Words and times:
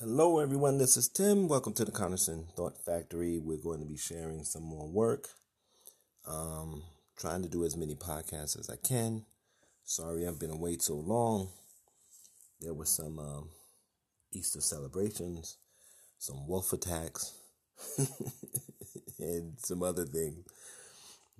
Hello, 0.00 0.38
everyone. 0.38 0.78
This 0.78 0.96
is 0.96 1.08
Tim. 1.08 1.48
Welcome 1.48 1.72
to 1.72 1.84
the 1.84 1.90
Conerson 1.90 2.54
Thought 2.54 2.78
Factory. 2.78 3.40
We're 3.40 3.56
going 3.56 3.80
to 3.80 3.84
be 3.84 3.96
sharing 3.96 4.44
some 4.44 4.62
more 4.62 4.88
work. 4.88 5.30
Um, 6.24 6.84
trying 7.18 7.42
to 7.42 7.48
do 7.48 7.64
as 7.64 7.76
many 7.76 7.96
podcasts 7.96 8.56
as 8.56 8.70
I 8.70 8.76
can. 8.76 9.24
Sorry, 9.82 10.24
I've 10.24 10.38
been 10.38 10.52
away 10.52 10.76
so 10.78 10.94
long. 10.94 11.48
There 12.60 12.74
were 12.74 12.84
some 12.84 13.18
um, 13.18 13.48
Easter 14.32 14.60
celebrations, 14.60 15.56
some 16.20 16.46
wolf 16.46 16.72
attacks, 16.72 17.34
and 19.18 19.58
some 19.58 19.82
other 19.82 20.04
things. 20.04 20.46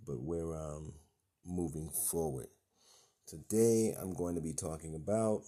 But 0.04 0.20
we're 0.20 0.52
um, 0.52 0.94
moving 1.46 1.90
forward. 2.10 2.48
Today, 3.24 3.94
I'm 3.96 4.14
going 4.14 4.34
to 4.34 4.40
be 4.40 4.52
talking 4.52 4.96
about. 4.96 5.42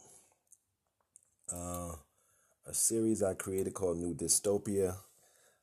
Uh, 1.52 1.94
a 2.66 2.74
series 2.74 3.22
I 3.22 3.34
created 3.34 3.74
called 3.74 3.98
New 3.98 4.14
Dystopia. 4.14 4.96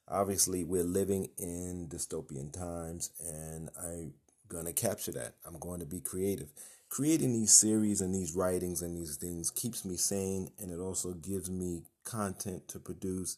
Obviously, 0.08 0.64
we're 0.64 0.84
living 0.84 1.30
in 1.38 1.88
dystopian 1.90 2.52
times, 2.52 3.12
and 3.20 3.70
I'm 3.82 4.14
going 4.48 4.66
to 4.66 4.74
capture 4.74 5.12
that. 5.12 5.36
I'm 5.46 5.60
going 5.60 5.80
to 5.80 5.86
be 5.86 6.00
creative. 6.00 6.50
Creating 6.90 7.34
these 7.34 7.54
series 7.54 8.00
and 8.00 8.16
these 8.16 8.36
writings 8.36 8.82
and 8.82 8.96
these 8.96 9.18
things 9.18 9.52
keeps 9.52 9.84
me 9.84 9.98
sane, 9.98 10.50
and 10.60 10.72
it 10.72 10.80
also 10.80 11.14
gives 11.14 11.50
me 11.50 11.84
content 12.04 12.68
to 12.70 12.80
produce 12.80 13.38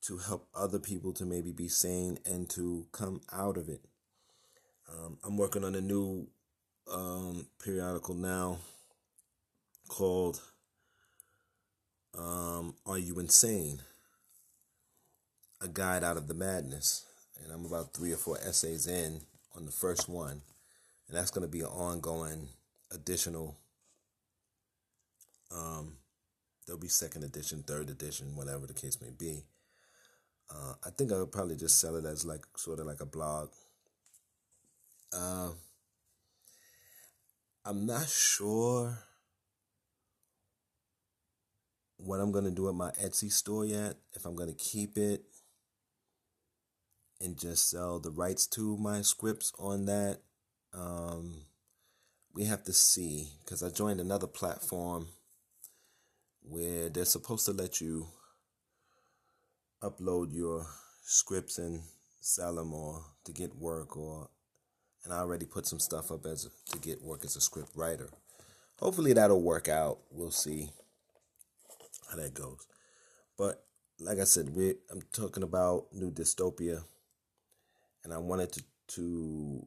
to 0.00 0.18
help 0.18 0.48
other 0.54 0.78
people 0.78 1.12
to 1.12 1.24
maybe 1.24 1.52
be 1.52 1.68
sane 1.68 2.18
and 2.24 2.48
to 2.50 2.86
come 2.92 3.20
out 3.32 3.56
of 3.56 3.68
it. 3.68 3.80
Um, 4.88 5.18
I'm 5.24 5.36
working 5.36 5.64
on 5.64 5.74
a 5.74 5.80
new 5.80 6.28
um, 6.92 7.46
periodical 7.62 8.14
now 8.14 8.58
called 9.88 10.40
um, 12.16 12.74
Are 12.86 12.98
You 12.98 13.18
Insane? 13.18 13.80
A 15.60 15.68
Guide 15.68 16.04
Out 16.04 16.16
of 16.16 16.28
the 16.28 16.34
Madness. 16.34 17.04
And 17.42 17.52
I'm 17.52 17.64
about 17.64 17.94
three 17.94 18.12
or 18.12 18.16
four 18.16 18.38
essays 18.38 18.86
in 18.86 19.20
on 19.56 19.64
the 19.64 19.72
first 19.72 20.08
one. 20.08 20.42
And 21.08 21.16
that's 21.16 21.30
going 21.30 21.46
to 21.46 21.50
be 21.50 21.60
an 21.60 21.66
ongoing 21.66 22.48
additional. 22.92 23.56
Um, 25.54 25.94
there'll 26.66 26.80
be 26.80 26.88
second 26.88 27.24
edition, 27.24 27.62
third 27.66 27.88
edition, 27.88 28.36
whatever 28.36 28.66
the 28.66 28.74
case 28.74 29.00
may 29.00 29.10
be. 29.10 29.44
Uh, 30.50 30.74
I 30.84 30.90
think 30.90 31.12
I 31.12 31.18
would 31.18 31.32
probably 31.32 31.56
just 31.56 31.80
sell 31.80 31.96
it 31.96 32.04
as 32.04 32.24
like 32.24 32.44
sort 32.56 32.80
of 32.80 32.86
like 32.86 33.00
a 33.00 33.06
blog. 33.06 33.50
Uh, 35.12 35.50
I'm 37.64 37.86
not 37.86 38.08
sure 38.08 38.98
what 41.98 42.20
I'm 42.20 42.32
gonna 42.32 42.50
do 42.50 42.64
with 42.64 42.74
my 42.74 42.90
Etsy 42.92 43.30
store 43.30 43.64
yet. 43.64 43.96
If 44.14 44.24
I'm 44.24 44.34
gonna 44.34 44.54
keep 44.54 44.96
it 44.96 45.22
and 47.20 47.38
just 47.38 47.68
sell 47.70 47.98
the 47.98 48.10
rights 48.10 48.46
to 48.46 48.76
my 48.76 49.02
scripts 49.02 49.52
on 49.58 49.86
that. 49.86 50.20
Um, 50.72 51.42
we 52.34 52.44
have 52.44 52.62
to 52.64 52.72
see 52.72 53.32
because 53.44 53.62
I 53.62 53.70
joined 53.70 54.00
another 54.00 54.26
platform 54.26 55.08
where 56.42 56.88
they're 56.88 57.04
supposed 57.04 57.44
to 57.46 57.52
let 57.52 57.80
you 57.80 58.06
upload 59.82 60.32
your 60.32 60.66
scripts 61.02 61.58
and 61.58 61.82
sell 62.20 62.54
them 62.56 62.72
or 62.72 63.02
to 63.24 63.32
get 63.32 63.56
work 63.56 63.96
or 63.96 64.28
and 65.04 65.12
I 65.12 65.18
already 65.18 65.46
put 65.46 65.66
some 65.66 65.78
stuff 65.78 66.10
up 66.10 66.26
as 66.26 66.48
to 66.70 66.78
get 66.78 67.02
work 67.02 67.24
as 67.24 67.36
a 67.36 67.40
script 67.40 67.70
writer. 67.74 68.10
Hopefully 68.78 69.12
that'll 69.12 69.42
work 69.42 69.68
out. 69.68 70.00
We'll 70.10 70.30
see 70.30 70.70
how 72.08 72.16
that 72.16 72.34
goes. 72.34 72.66
But 73.36 73.64
like 74.00 74.18
I 74.18 74.24
said, 74.24 74.54
we 74.54 74.74
I'm 74.90 75.02
talking 75.12 75.42
about 75.42 75.86
new 75.92 76.10
dystopia, 76.10 76.84
and 78.04 78.12
I 78.12 78.18
wanted 78.18 78.52
to 78.52 78.62
to 78.88 79.66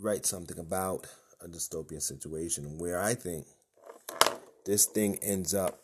write 0.00 0.26
something 0.26 0.58
about 0.58 1.06
a 1.40 1.48
dystopian 1.48 2.02
situation 2.02 2.78
where 2.78 3.00
I 3.00 3.14
think 3.14 3.46
this 4.64 4.86
thing 4.86 5.18
ends 5.22 5.54
up 5.54 5.80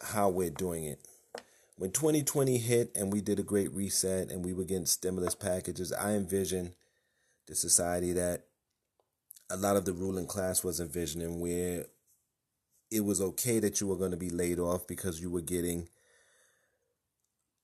how 0.00 0.28
we're 0.28 0.50
doing 0.50 0.84
it. 0.84 1.00
When 1.76 1.90
2020 1.90 2.58
hit 2.58 2.92
and 2.94 3.12
we 3.12 3.20
did 3.20 3.38
a 3.38 3.44
great 3.44 3.72
reset 3.72 4.30
and 4.30 4.44
we 4.44 4.52
were 4.52 4.64
getting 4.64 4.86
stimulus 4.86 5.34
packages, 5.34 5.92
I 5.92 6.12
envisioned 6.12 6.74
the 7.46 7.54
society 7.54 8.12
that 8.12 8.44
a 9.50 9.56
lot 9.56 9.76
of 9.76 9.84
the 9.84 9.92
ruling 9.92 10.26
class 10.26 10.62
was 10.62 10.80
envisioning 10.80 11.40
where 11.40 11.86
it 12.90 13.04
was 13.04 13.20
okay 13.20 13.58
that 13.60 13.80
you 13.80 13.86
were 13.86 13.96
going 13.96 14.10
to 14.10 14.16
be 14.16 14.30
laid 14.30 14.58
off 14.58 14.86
because 14.86 15.20
you 15.20 15.30
were 15.30 15.40
getting 15.42 15.88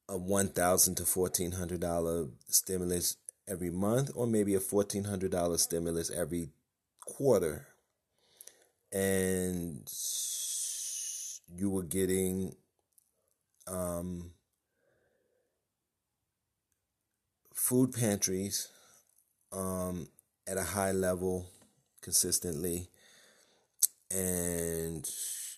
a 0.08 0.16
one 0.16 0.48
thousand 0.48 0.96
to 0.96 1.04
fourteen 1.04 1.52
hundred 1.52 1.80
dollar 1.80 2.26
stimulus 2.46 3.16
every 3.48 3.70
month, 3.70 4.10
or 4.14 4.26
maybe 4.26 4.54
a 4.54 4.60
fourteen 4.60 5.04
hundred 5.04 5.30
dollar 5.30 5.56
stimulus 5.56 6.10
every 6.10 6.50
quarter, 7.00 7.66
and 8.92 9.90
you 11.56 11.70
were 11.70 11.82
getting 11.82 12.54
um, 13.66 14.30
food 17.54 17.92
pantries 17.92 18.68
um, 19.52 20.08
at 20.46 20.58
a 20.58 20.64
high 20.64 20.92
level 20.92 21.46
consistently 22.02 22.88
and 24.14 25.10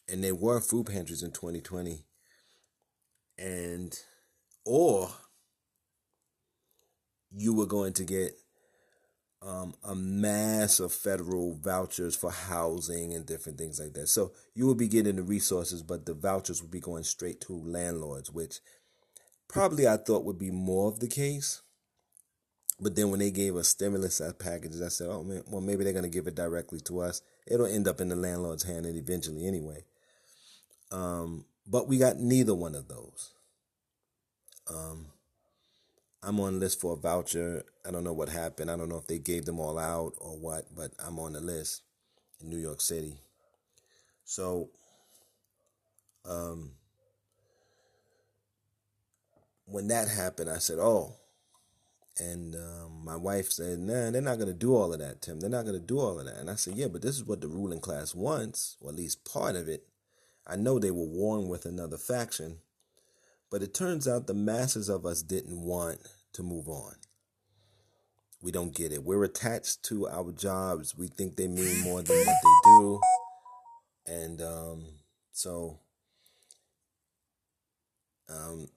and 0.08 0.24
there 0.24 0.34
were 0.34 0.60
food 0.60 0.86
pantries 0.86 1.22
in 1.22 1.30
2020 1.30 2.04
and 3.38 3.98
or 4.64 5.08
you 7.30 7.52
were 7.54 7.66
going 7.66 7.92
to 7.92 8.04
get 8.04 8.32
um, 9.42 9.74
a 9.84 9.94
mass 9.94 10.80
of 10.80 10.92
federal 10.92 11.54
vouchers 11.56 12.16
for 12.16 12.30
housing 12.30 13.12
and 13.12 13.26
different 13.26 13.58
things 13.58 13.78
like 13.78 13.92
that. 13.92 14.08
So 14.08 14.32
you 14.54 14.66
would 14.66 14.78
be 14.78 14.88
getting 14.88 15.16
the 15.16 15.22
resources, 15.22 15.82
but 15.82 16.06
the 16.06 16.14
vouchers 16.14 16.62
would 16.62 16.70
be 16.70 16.80
going 16.80 17.04
straight 17.04 17.40
to 17.42 17.52
landlords, 17.52 18.32
which 18.32 18.60
probably 19.48 19.86
I 19.86 19.98
thought 19.98 20.24
would 20.24 20.38
be 20.38 20.50
more 20.50 20.88
of 20.88 21.00
the 21.00 21.08
case. 21.08 21.62
But 22.78 22.94
then 22.94 23.10
when 23.10 23.20
they 23.20 23.30
gave 23.30 23.56
us 23.56 23.68
stimulus 23.68 24.20
packages, 24.38 24.82
I 24.82 24.88
said, 24.88 25.08
oh, 25.10 25.24
man, 25.24 25.42
well, 25.46 25.62
maybe 25.62 25.82
they're 25.82 25.94
going 25.94 26.02
to 26.02 26.10
give 26.10 26.26
it 26.26 26.34
directly 26.34 26.80
to 26.80 27.00
us. 27.00 27.22
It'll 27.46 27.66
end 27.66 27.88
up 27.88 28.00
in 28.00 28.10
the 28.10 28.16
landlord's 28.16 28.64
hand 28.64 28.84
and 28.84 28.96
eventually 28.96 29.46
anyway. 29.46 29.84
Um, 30.90 31.46
but 31.66 31.88
we 31.88 31.96
got 31.96 32.18
neither 32.18 32.54
one 32.54 32.74
of 32.74 32.88
those. 32.88 33.32
Um, 34.68 35.06
I'm 36.22 36.38
on 36.40 36.54
the 36.54 36.60
list 36.60 36.80
for 36.80 36.92
a 36.92 36.96
voucher. 36.96 37.64
I 37.86 37.90
don't 37.90 38.04
know 38.04 38.12
what 38.12 38.28
happened. 38.28 38.70
I 38.70 38.76
don't 38.76 38.88
know 38.88 38.98
if 38.98 39.06
they 39.06 39.18
gave 39.18 39.46
them 39.46 39.58
all 39.58 39.78
out 39.78 40.12
or 40.18 40.36
what, 40.36 40.66
but 40.74 40.90
I'm 40.98 41.18
on 41.18 41.32
the 41.32 41.40
list 41.40 41.82
in 42.40 42.50
New 42.50 42.58
York 42.58 42.80
City. 42.80 43.16
So, 44.24 44.70
um, 46.28 46.72
when 49.66 49.88
that 49.88 50.08
happened, 50.08 50.50
I 50.50 50.58
said, 50.58 50.78
oh, 50.78 51.14
and 52.18 52.54
um, 52.54 53.04
my 53.04 53.16
wife 53.16 53.50
said, 53.50 53.78
nah, 53.78 54.10
they're 54.10 54.22
not 54.22 54.36
going 54.36 54.48
to 54.48 54.54
do 54.54 54.74
all 54.74 54.92
of 54.92 55.00
that, 55.00 55.20
Tim. 55.20 55.40
They're 55.40 55.50
not 55.50 55.64
going 55.64 55.78
to 55.78 55.86
do 55.86 55.98
all 55.98 56.18
of 56.18 56.24
that. 56.24 56.36
And 56.36 56.50
I 56.50 56.54
said, 56.54 56.76
yeah, 56.76 56.88
but 56.88 57.02
this 57.02 57.16
is 57.16 57.24
what 57.24 57.40
the 57.40 57.48
ruling 57.48 57.80
class 57.80 58.14
wants, 58.14 58.76
or 58.80 58.90
at 58.90 58.96
least 58.96 59.30
part 59.30 59.54
of 59.54 59.68
it. 59.68 59.86
I 60.46 60.56
know 60.56 60.78
they 60.78 60.90
were 60.90 61.04
warring 61.04 61.48
with 61.48 61.66
another 61.66 61.98
faction, 61.98 62.58
but 63.50 63.62
it 63.62 63.74
turns 63.74 64.08
out 64.08 64.26
the 64.26 64.34
masses 64.34 64.88
of 64.88 65.04
us 65.04 65.22
didn't 65.22 65.60
want 65.60 65.98
to 66.32 66.42
move 66.42 66.68
on. 66.68 66.94
We 68.40 68.52
don't 68.52 68.74
get 68.74 68.92
it. 68.92 69.02
We're 69.02 69.24
attached 69.24 69.82
to 69.84 70.08
our 70.08 70.30
jobs. 70.32 70.96
We 70.96 71.08
think 71.08 71.36
they 71.36 71.48
mean 71.48 71.82
more 71.82 72.02
than 72.02 72.16
what 72.16 72.36
they 72.42 72.58
do. 72.64 73.00
And 74.06 74.40
um, 74.40 74.84
so 75.32 75.80
um, 78.28 78.68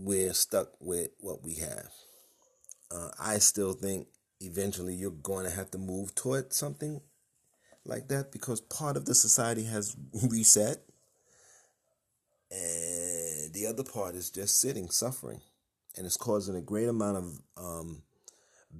we're 0.00 0.32
stuck 0.32 0.68
with 0.80 1.10
what 1.20 1.42
we 1.42 1.54
have. 1.56 1.88
Uh, 2.90 3.10
I 3.20 3.38
still 3.38 3.72
think 3.72 4.08
eventually 4.40 4.94
you're 4.94 5.10
going 5.10 5.44
to 5.44 5.54
have 5.54 5.70
to 5.72 5.78
move 5.78 6.14
toward 6.14 6.52
something 6.52 7.00
like 7.84 8.08
that 8.08 8.32
because 8.32 8.60
part 8.60 8.96
of 8.96 9.04
the 9.04 9.14
society 9.14 9.64
has 9.64 9.96
reset 10.28 10.78
and 12.50 13.52
the 13.52 13.66
other 13.66 13.84
part 13.84 14.14
is 14.14 14.30
just 14.30 14.60
sitting 14.60 14.88
suffering 14.90 15.40
and 15.96 16.06
it's 16.06 16.16
causing 16.16 16.56
a 16.56 16.60
great 16.60 16.88
amount 16.88 17.16
of 17.16 17.40
um, 17.56 18.02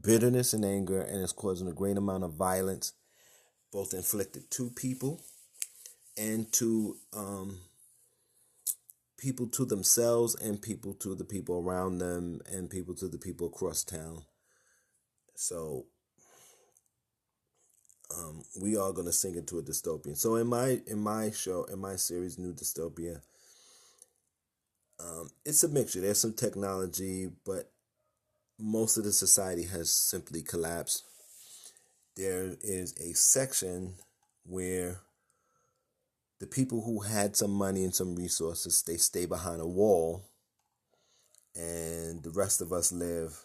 bitterness 0.03 0.53
and 0.53 0.65
anger 0.65 1.01
and 1.01 1.23
it's 1.23 1.33
causing 1.33 1.69
a 1.69 1.73
great 1.73 1.97
amount 1.97 2.25
of 2.25 2.33
violence 2.33 2.93
both 3.73 3.95
inflicted 3.95 4.51
to 4.51 4.71
people 4.71 5.21
and 6.17 6.53
to 6.53 6.97
um, 7.17 7.59
people 9.21 9.47
to 9.47 9.67
themselves 9.67 10.35
and 10.35 10.63
people 10.63 10.95
to 10.95 11.15
the 11.15 11.25
people 11.25 11.63
around 11.63 11.99
them 11.99 12.41
and 12.51 12.71
people 12.71 12.95
to 12.95 13.07
the 13.07 13.19
people 13.19 13.47
across 13.47 13.85
town. 13.85 14.23
So 15.35 15.85
um, 18.17 18.43
we 18.61 18.77
are 18.77 18.93
going 18.93 19.07
to 19.07 19.13
sink 19.13 19.37
into 19.37 19.59
a 19.59 19.63
dystopian. 19.63 20.17
So 20.17 20.37
in 20.37 20.47
my 20.47 20.81
in 20.87 20.99
my 20.99 21.31
show 21.31 21.65
in 21.65 21.79
my 21.79 21.97
series, 21.97 22.39
New 22.39 22.55
Dystopia, 22.55 23.21
um, 24.99 25.31
it's 25.45 25.63
a 25.65 25.69
mixture. 25.69 26.01
There's 26.01 26.19
some 26.19 26.35
technology, 26.35 27.29
but 27.45 27.71
most 28.59 28.97
of 28.97 29.05
the 29.05 29.13
society 29.13 29.65
has 29.65 29.93
simply 29.93 30.43
collapsed. 30.43 31.05
There 32.17 32.57
is 32.63 32.95
a 32.99 33.13
section 33.15 33.95
where 34.45 35.01
the 36.41 36.47
people 36.47 36.83
who 36.83 37.01
had 37.01 37.37
some 37.37 37.53
money 37.53 37.85
and 37.85 37.95
some 37.95 38.17
resources 38.17 38.83
they 38.83 38.97
stay 38.97 39.27
behind 39.27 39.61
a 39.61 39.67
wall 39.67 40.25
and 41.55 42.23
the 42.23 42.31
rest 42.31 42.61
of 42.61 42.73
us 42.73 42.93
live 42.93 43.45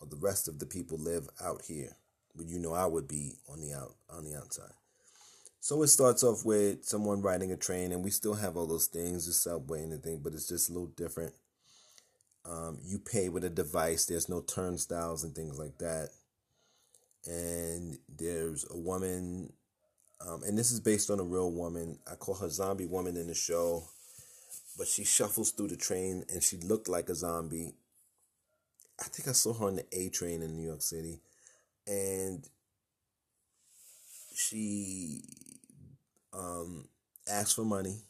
or 0.00 0.06
the 0.06 0.16
rest 0.16 0.48
of 0.48 0.58
the 0.58 0.66
people 0.66 0.98
live 0.98 1.28
out 1.42 1.62
here 1.66 1.96
but 2.36 2.46
you 2.48 2.58
know 2.58 2.74
I 2.74 2.86
would 2.86 3.08
be 3.08 3.34
on 3.48 3.60
the 3.60 3.72
out 3.72 3.94
on 4.10 4.24
the 4.24 4.36
outside. 4.36 4.72
So 5.60 5.82
it 5.82 5.88
starts 5.88 6.22
off 6.22 6.44
with 6.44 6.84
someone 6.84 7.22
riding 7.22 7.52
a 7.52 7.56
train, 7.56 7.92
and 7.92 8.04
we 8.04 8.10
still 8.10 8.34
have 8.34 8.56
all 8.56 8.66
those 8.66 8.86
things, 8.86 9.26
the 9.26 9.32
subway 9.32 9.82
and 9.82 9.92
everything, 9.92 10.20
but 10.22 10.34
it's 10.34 10.48
just 10.48 10.68
a 10.68 10.72
little 10.72 10.88
different. 10.88 11.32
Um, 12.44 12.78
you 12.84 12.98
pay 12.98 13.30
with 13.30 13.44
a 13.44 13.50
device. 13.50 14.04
There's 14.04 14.28
no 14.28 14.42
turnstiles 14.42 15.24
and 15.24 15.34
things 15.34 15.58
like 15.58 15.78
that. 15.78 16.10
And 17.26 17.96
there's 18.14 18.66
a 18.70 18.76
woman, 18.76 19.54
um, 20.26 20.42
and 20.44 20.56
this 20.56 20.72
is 20.72 20.80
based 20.80 21.10
on 21.10 21.20
a 21.20 21.24
real 21.24 21.50
woman. 21.50 21.98
I 22.10 22.14
call 22.14 22.34
her 22.36 22.48
Zombie 22.48 22.86
Woman 22.86 23.16
in 23.16 23.26
the 23.26 23.34
show, 23.34 23.84
but 24.78 24.86
she 24.86 25.04
shuffles 25.04 25.50
through 25.50 25.68
the 25.68 25.76
train, 25.76 26.24
and 26.28 26.42
she 26.42 26.56
looked 26.58 26.88
like 26.88 27.08
a 27.08 27.14
zombie. 27.14 27.74
I 29.00 29.04
think 29.04 29.28
I 29.28 29.32
saw 29.32 29.52
her 29.54 29.66
on 29.66 29.76
the 29.76 29.86
A 29.92 30.08
train 30.08 30.42
in 30.42 30.56
New 30.56 30.66
York 30.66 30.82
City 30.82 31.20
and 31.86 32.48
she 34.34 35.22
um, 36.32 36.88
asks 37.28 37.54
for 37.54 37.64
money, 37.64 38.02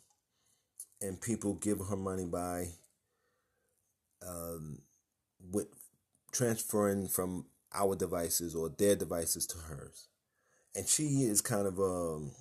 and 1.00 1.20
people 1.20 1.54
give 1.54 1.80
her 1.88 1.96
money 1.96 2.24
by 2.24 2.68
um, 4.26 4.78
with 5.52 5.66
transferring 6.32 7.08
from 7.08 7.46
our 7.74 7.94
devices 7.96 8.54
or 8.54 8.68
their 8.68 8.96
devices 8.96 9.46
to 9.46 9.58
hers, 9.58 10.08
and 10.74 10.88
she 10.88 11.22
is 11.22 11.40
kind 11.40 11.66
of 11.66 11.78
a 11.78 11.82
um, 11.82 12.32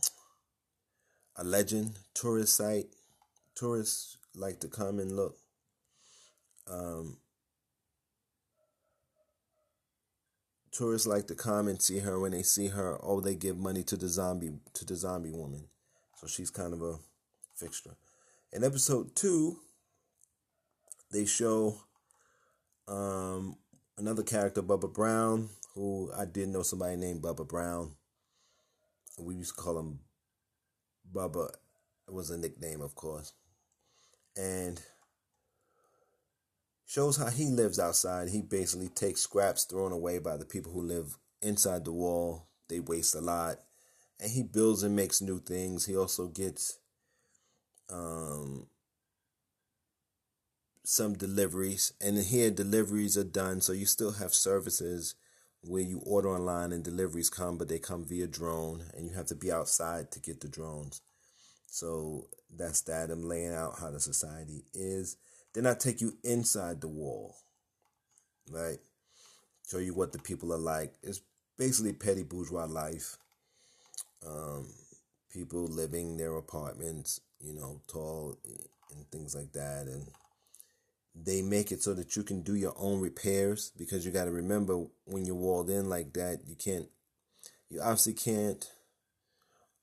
a 1.36 1.44
legend 1.44 1.98
tourist 2.14 2.56
site. 2.56 2.88
Tourists 3.56 4.18
like 4.36 4.60
to 4.62 4.68
come 4.68 5.00
and 5.00 5.16
look. 5.16 5.38
Um, 6.68 7.18
tourists 10.74 11.08
like 11.08 11.28
to 11.28 11.36
come 11.36 11.68
and 11.68 11.82
see 11.82 12.00
her 12.00 12.20
when 12.20 12.32
they 12.32 12.42
see 12.42 12.68
her 12.68 12.98
oh 13.04 13.22
they 13.22 13.36
give 13.36 13.58
money 13.58 13.84
to 13.84 13.96
the 13.96 14.08
zombie 14.08 14.52
to 14.74 14.84
the 14.84 14.96
zombie 14.96 15.30
woman 15.30 15.66
so 16.16 16.26
she's 16.26 16.50
kind 16.50 16.74
of 16.74 16.82
a 16.82 16.96
fixture 17.56 17.96
in 18.52 18.64
episode 18.64 19.16
two 19.16 19.60
they 21.12 21.26
show 21.26 21.76
um, 22.88 23.56
another 24.00 24.24
character 24.24 24.64
bubba 24.64 24.92
brown 24.92 25.48
who 25.76 26.12
i 26.18 26.26
did 26.26 26.50
know 26.50 26.64
somebody 26.64 26.96
named 26.96 27.22
bubba 27.22 27.48
brown 27.48 27.92
we 29.20 29.36
used 29.36 29.56
to 29.56 29.62
call 29.62 29.80
him 29.80 30.00
bubba 31.14 31.50
it 32.08 32.14
was 32.14 32.30
a 32.30 32.38
nickname 32.38 32.82
of 32.82 32.96
course 32.96 33.34
and 34.36 34.82
shows 36.94 37.18
how 37.18 37.30
he 37.30 37.46
lives 37.46 37.80
outside. 37.80 38.30
He 38.30 38.42
basically 38.42 38.90
takes 38.90 39.22
scraps 39.22 39.64
thrown 39.64 39.92
away 39.92 40.20
by 40.20 40.38
the 40.38 40.46
people 40.46 40.72
who 40.72 40.82
live 40.82 41.18
inside 41.42 41.86
the 41.86 41.92
wall. 41.92 42.48
They 42.70 42.80
waste 42.80 43.16
a 43.16 43.22
lot. 43.22 43.58
And 44.20 44.32
he 44.32 44.44
builds 44.44 44.84
and 44.84 44.96
makes 44.96 45.20
new 45.20 45.40
things. 45.40 45.88
He 45.88 45.98
also 45.98 46.28
gets 46.28 46.78
um, 47.90 48.68
some 50.84 51.16
deliveries. 51.16 51.94
And 52.00 52.18
here, 52.18 52.52
deliveries 52.52 53.18
are 53.18 53.24
done. 53.24 53.62
So 53.62 53.74
you 53.74 53.88
still 53.88 54.12
have 54.12 54.34
services 54.34 55.16
where 55.66 55.82
you 55.82 56.02
order 56.06 56.30
online 56.30 56.72
and 56.74 56.84
deliveries 56.84 57.30
come, 57.30 57.58
but 57.58 57.70
they 57.70 57.80
come 57.80 58.06
via 58.06 58.28
drone. 58.28 58.84
And 58.96 59.08
you 59.08 59.16
have 59.16 59.28
to 59.28 59.36
be 59.36 59.52
outside 59.52 60.12
to 60.12 60.20
get 60.20 60.42
the 60.42 60.48
drones. 60.48 61.02
So 61.68 62.28
that's 62.56 62.82
that. 62.82 63.10
I'm 63.10 63.28
laying 63.28 63.54
out 63.54 63.80
how 63.80 63.92
the 63.92 64.00
society 64.00 64.64
is. 64.74 65.18
Then 65.54 65.66
I 65.66 65.74
take 65.74 66.02
you 66.02 66.14
inside 66.24 66.82
the 66.82 66.88
wall, 66.88 67.36
right? 68.52 68.78
Show 69.70 69.78
you 69.78 69.94
what 69.94 70.12
the 70.12 70.20
people 70.20 70.54
are 70.54 70.58
like. 70.58 70.94
It's 71.02 71.22
basically 71.58 71.94
petty 71.94 72.24
bourgeois 72.24 72.66
life. 72.66 73.18
Um, 74.26 74.68
people 75.32 75.66
living 75.66 76.18
their 76.18 76.36
apartments, 76.38 77.22
you 77.40 77.54
know, 77.54 77.82
tall 77.88 78.38
and 78.96 79.12
things 79.12 79.36
like 79.36 79.52
that. 79.54 79.88
And 79.88 80.08
they 81.16 81.42
make 81.42 81.72
it 81.72 81.82
so 81.84 81.94
that 81.94 82.16
you 82.16 82.24
can 82.24 82.42
do 82.42 82.56
your 82.56 82.74
own 82.78 83.00
repairs 83.00 83.72
because 83.78 84.06
you 84.06 84.12
got 84.12 84.26
to 84.26 84.32
remember 84.32 84.86
when 85.06 85.26
you're 85.26 85.36
walled 85.36 85.70
in 85.70 85.90
like 85.90 86.14
that, 86.14 86.40
you 86.48 86.56
can't, 86.56 86.88
you 87.70 87.82
obviously 87.82 88.14
can't 88.14 88.70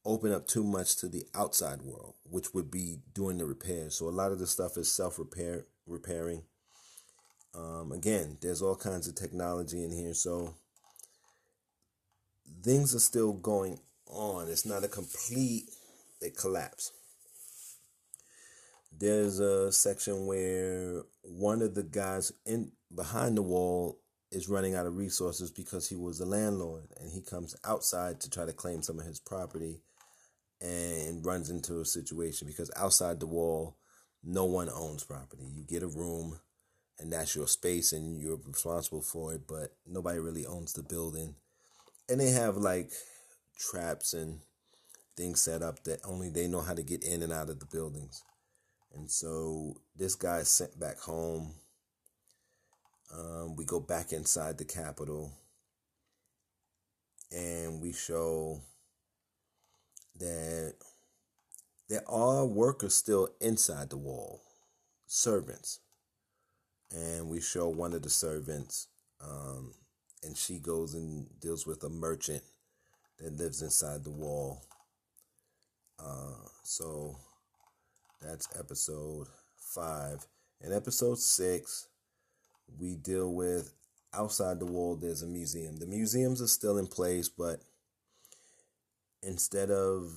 open 0.04 0.32
up 0.32 0.46
too 0.46 0.64
much 0.64 0.96
to 0.96 1.08
the 1.08 1.26
outside 1.34 1.82
world, 1.82 2.14
which 2.24 2.52
would 2.54 2.70
be 2.70 2.98
doing 3.14 3.38
the 3.38 3.46
repairs. 3.46 3.96
So 3.96 4.08
a 4.08 4.10
lot 4.10 4.32
of 4.32 4.38
the 4.38 4.46
stuff 4.46 4.76
is 4.76 4.90
self 4.90 5.18
repair 5.18 5.66
repairing. 5.86 6.42
Um, 7.54 7.92
again, 7.92 8.38
there's 8.40 8.62
all 8.62 8.76
kinds 8.76 9.08
of 9.08 9.14
technology 9.14 9.84
in 9.84 9.90
here, 9.90 10.14
so 10.14 10.54
things 12.62 12.94
are 12.94 13.00
still 13.00 13.32
going 13.32 13.78
on. 14.06 14.48
It's 14.48 14.66
not 14.66 14.84
a 14.84 14.88
complete 14.88 15.64
collapse. 16.36 16.92
There's 19.00 19.40
a 19.40 19.72
section 19.72 20.26
where 20.26 21.04
one 21.22 21.62
of 21.62 21.74
the 21.74 21.82
guys 21.82 22.32
in 22.44 22.72
behind 22.94 23.38
the 23.38 23.42
wall 23.42 23.98
is 24.30 24.46
running 24.46 24.74
out 24.74 24.86
of 24.86 24.98
resources 24.98 25.50
because 25.50 25.88
he 25.88 25.96
was 25.96 26.20
a 26.20 26.26
landlord 26.26 26.84
and 27.00 27.10
he 27.10 27.22
comes 27.22 27.56
outside 27.64 28.20
to 28.20 28.28
try 28.28 28.44
to 28.44 28.52
claim 28.52 28.82
some 28.82 28.98
of 28.98 29.06
his 29.06 29.18
property 29.18 29.80
and 30.60 31.24
runs 31.24 31.48
into 31.48 31.80
a 31.80 31.84
situation 31.86 32.46
because 32.46 32.70
outside 32.76 33.20
the 33.20 33.26
wall, 33.26 33.78
no 34.22 34.44
one 34.44 34.68
owns 34.68 35.02
property. 35.02 35.44
You 35.50 35.64
get 35.64 35.82
a 35.82 35.88
room 35.88 36.38
and 36.98 37.10
that's 37.10 37.34
your 37.34 37.48
space 37.48 37.94
and 37.94 38.20
you're 38.20 38.38
responsible 38.46 39.00
for 39.00 39.32
it, 39.32 39.46
but 39.48 39.74
nobody 39.86 40.18
really 40.18 40.44
owns 40.44 40.74
the 40.74 40.82
building. 40.82 41.36
And 42.10 42.20
they 42.20 42.32
have 42.32 42.58
like 42.58 42.90
traps 43.58 44.12
and 44.12 44.40
things 45.16 45.40
set 45.40 45.62
up 45.62 45.84
that 45.84 46.00
only 46.04 46.28
they 46.28 46.46
know 46.46 46.60
how 46.60 46.74
to 46.74 46.82
get 46.82 47.02
in 47.02 47.22
and 47.22 47.32
out 47.32 47.48
of 47.48 47.60
the 47.60 47.66
buildings. 47.66 48.22
And 48.94 49.10
so 49.10 49.76
this 49.96 50.14
guy 50.14 50.38
is 50.38 50.48
sent 50.48 50.78
back 50.78 50.98
home. 50.98 51.54
Um, 53.12 53.56
we 53.56 53.64
go 53.64 53.80
back 53.80 54.12
inside 54.12 54.58
the 54.58 54.64
Capitol 54.64 55.32
and 57.32 57.80
we 57.80 57.92
show 57.92 58.60
that 60.18 60.74
there 61.88 62.08
are 62.08 62.46
workers 62.46 62.94
still 62.94 63.28
inside 63.40 63.90
the 63.90 63.96
wall, 63.96 64.42
servants. 65.06 65.80
And 66.92 67.28
we 67.28 67.40
show 67.40 67.68
one 67.68 67.92
of 67.92 68.02
the 68.02 68.10
servants, 68.10 68.88
um, 69.20 69.74
and 70.24 70.36
she 70.36 70.58
goes 70.58 70.94
and 70.94 71.28
deals 71.40 71.66
with 71.66 71.84
a 71.84 71.88
merchant 71.88 72.42
that 73.18 73.36
lives 73.36 73.62
inside 73.62 74.02
the 74.02 74.10
wall. 74.10 74.62
Uh, 75.98 76.48
so 76.64 77.16
that's 78.20 78.48
episode 78.58 79.26
five. 79.56 80.26
In 80.60 80.72
episode 80.72 81.18
six, 81.18 81.88
we 82.78 82.96
deal 82.96 83.32
with 83.32 83.72
outside 84.12 84.58
the 84.60 84.66
wall, 84.66 84.96
there's 84.96 85.22
a 85.22 85.26
museum. 85.26 85.76
The 85.78 85.86
museums 85.86 86.42
are 86.42 86.48
still 86.48 86.78
in 86.78 86.86
place, 86.86 87.28
but 87.28 87.60
instead 89.22 89.70
of 89.70 90.10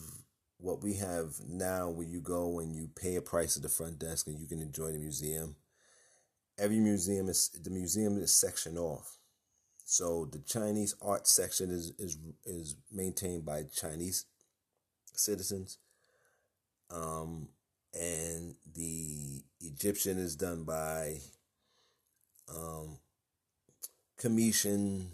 what 0.58 0.82
we 0.82 0.96
have 0.96 1.36
now 1.48 1.90
where 1.90 2.08
you 2.08 2.22
go 2.22 2.60
and 2.60 2.74
you 2.74 2.90
pay 2.96 3.16
a 3.16 3.22
price 3.22 3.58
at 3.58 3.64
the 3.64 3.70
front 3.70 4.00
desk 4.00 4.28
and 4.28 4.40
you 4.40 4.48
can 4.48 4.62
enjoy 4.62 4.92
the 4.92 4.98
museum 4.98 5.58
every 6.58 6.80
museum 6.80 7.28
is 7.28 7.50
the 7.64 7.70
museum 7.70 8.18
is 8.18 8.34
sectioned 8.34 8.78
off 8.78 9.18
so 9.84 10.26
the 10.32 10.40
chinese 10.40 10.96
art 11.02 11.28
section 11.28 11.70
is 11.70 11.92
is 12.00 12.18
is 12.46 12.78
maintained 12.92 13.44
by 13.46 13.64
chinese 13.76 14.26
citizens 15.14 15.80
um 16.90 17.50
and 17.94 18.56
the 18.76 19.42
egyptian 19.62 20.18
is 20.18 20.36
done 20.36 20.64
by 20.64 21.18
um 22.50 22.98
commission 24.18 25.10